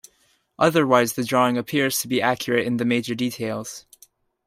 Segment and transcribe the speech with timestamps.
[0.57, 3.85] Otherwise the drawing appears to be accurate in the major details.